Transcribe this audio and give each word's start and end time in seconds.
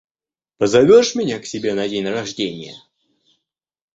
Позовешь 0.57 1.13
меня 1.13 1.37
к 1.39 1.45
себе 1.45 1.75
на 1.75 1.87
день 1.87 2.07
рождения? 2.07 2.73